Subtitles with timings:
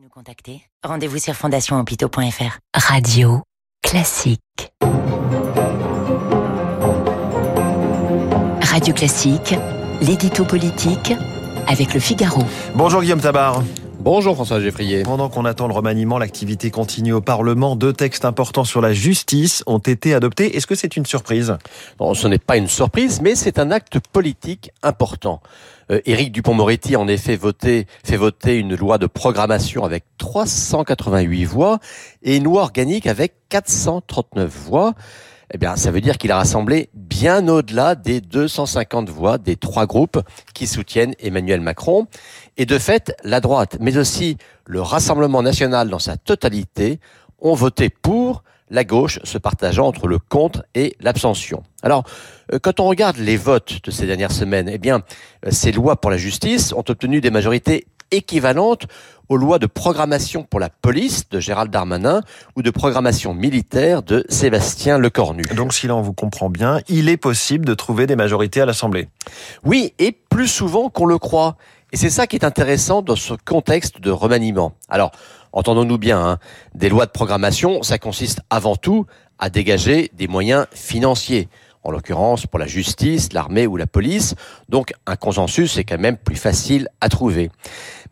[0.00, 2.58] nous contacter, rendez-vous sur fondationhôpitaux.fr.
[2.74, 3.42] Radio
[3.82, 4.72] classique.
[8.62, 9.54] Radio classique,
[10.00, 11.12] l'édito politique
[11.68, 12.42] avec le Figaro.
[12.74, 13.62] Bonjour Guillaume Tabar.
[14.04, 15.04] Bonjour François Geffrier.
[15.04, 17.76] Pendant qu'on attend le remaniement, l'activité continue au Parlement.
[17.76, 20.56] Deux textes importants sur la justice ont été adoptés.
[20.56, 21.56] Est-ce que c'est une surprise?
[22.00, 25.40] Non, ce n'est pas une surprise, mais c'est un acte politique important.
[25.92, 31.44] Euh, Éric Dupont-Moretti a en effet voté, fait voter une loi de programmation avec 388
[31.44, 31.78] voix
[32.24, 34.94] et une loi organique avec 439 voix.
[35.54, 39.84] Eh bien, ça veut dire qu'il a rassemblé bien au-delà des 250 voix des trois
[39.84, 40.18] groupes
[40.54, 42.06] qui soutiennent Emmanuel Macron.
[42.56, 47.00] Et de fait, la droite, mais aussi le Rassemblement national dans sa totalité,
[47.38, 51.62] ont voté pour, la gauche se partageant entre le contre et l'abstention.
[51.82, 52.04] Alors,
[52.52, 55.02] euh, quand on regarde les votes de ces dernières semaines, eh bien,
[55.44, 58.86] euh, ces lois pour la justice ont obtenu des majorités équivalentes
[59.28, 62.20] aux lois de programmation pour la police de Gérald Darmanin
[62.54, 65.42] ou de programmation militaire de Sébastien Lecornu.
[65.56, 69.08] Donc, si l'on vous comprend bien, il est possible de trouver des majorités à l'Assemblée.
[69.64, 71.56] Oui, et plus souvent qu'on le croit.
[71.92, 74.74] Et c'est ça qui est intéressant dans ce contexte de remaniement.
[74.88, 75.12] Alors,
[75.52, 76.38] entendons-nous bien, hein,
[76.74, 79.06] des lois de programmation, ça consiste avant tout
[79.38, 81.48] à dégager des moyens financiers
[81.84, 84.34] en l'occurrence pour la justice, l'armée ou la police.
[84.68, 87.50] Donc un consensus est quand même plus facile à trouver.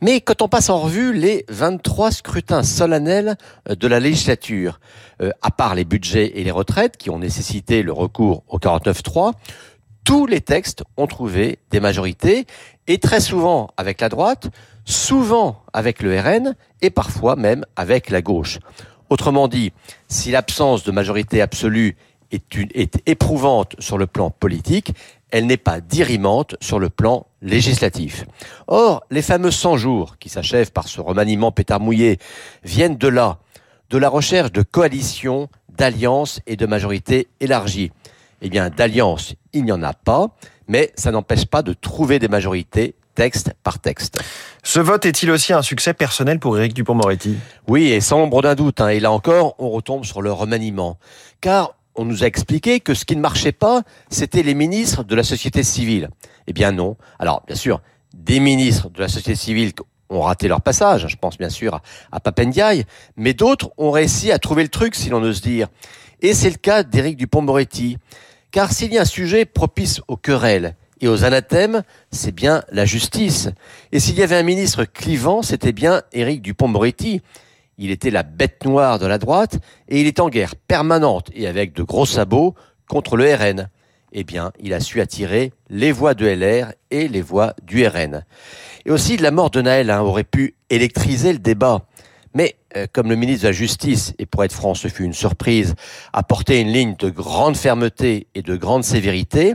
[0.00, 3.36] Mais quand on passe en revue les 23 scrutins solennels
[3.68, 4.80] euh, de la législature,
[5.20, 9.32] euh, à part les budgets et les retraites qui ont nécessité le recours au 49-3,
[10.04, 12.46] tous les textes ont trouvé des majorités
[12.86, 14.48] et très souvent avec la droite,
[14.84, 18.58] souvent avec le RN et parfois même avec la gauche.
[19.10, 19.72] Autrement dit,
[20.08, 21.96] si l'absence de majorité absolue
[22.30, 24.92] est, une, est éprouvante sur le plan politique,
[25.30, 28.24] elle n'est pas dirimante sur le plan législatif.
[28.66, 32.18] Or, les fameux 100 jours qui s'achèvent par ce remaniement pétard mouillé
[32.64, 33.38] viennent de là,
[33.90, 37.92] de la recherche de coalitions, d'alliances et de majorités élargies.
[38.42, 40.28] Eh bien, d'alliances, il n'y en a pas,
[40.68, 44.18] mais ça n'empêche pas de trouver des majorités texte par texte.
[44.62, 47.36] Ce vote est-il aussi un succès personnel pour Éric Dupont-Moretti
[47.68, 48.80] Oui, et sans l'ombre d'un doute.
[48.80, 50.98] Hein, et là encore, on retombe sur le remaniement.
[51.40, 55.14] Car on nous a expliqué que ce qui ne marchait pas, c'était les ministres de
[55.14, 56.08] la société civile.
[56.46, 56.96] Eh bien non.
[57.18, 57.82] Alors, bien sûr,
[58.14, 59.72] des ministres de la société civile
[60.08, 62.84] ont raté leur passage, je pense bien sûr à Papendiaï,
[63.16, 65.68] mais d'autres ont réussi à trouver le truc, si l'on ose dire.
[66.22, 67.98] Et c'est le cas d'Éric Dupont-Moretti.
[68.50, 72.86] Car s'il y a un sujet propice aux querelles et aux anathèmes, c'est bien la
[72.86, 73.50] justice.
[73.92, 77.20] Et s'il y avait un ministre clivant, c'était bien Éric Dupont-Moretti.
[77.82, 79.58] Il était la bête noire de la droite
[79.88, 82.54] et il est en guerre permanente et avec de gros sabots
[82.86, 83.70] contre le RN.
[84.12, 88.26] Eh bien, il a su attirer les voix de LR et les voix du RN.
[88.84, 91.86] Et aussi, la mort de Naël hein, aurait pu électriser le débat.
[92.34, 95.14] Mais euh, comme le ministre de la Justice, et pour être franc, ce fut une
[95.14, 95.74] surprise,
[96.12, 99.54] a porté une ligne de grande fermeté et de grande sévérité,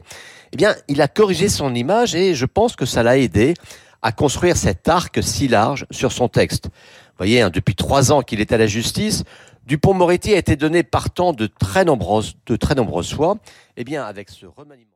[0.52, 3.54] eh bien, il a corrigé son image et je pense que ça l'a aidé
[4.02, 6.70] à construire cet arc si large sur son texte.
[7.18, 9.24] Voyez, hein, depuis trois ans qu'il est à la justice,
[9.66, 13.38] Dupont-Moretti a été donné partant de très nombreuses, de très nombreuses fois.
[13.78, 14.92] Eh bien, avec ce remaniement.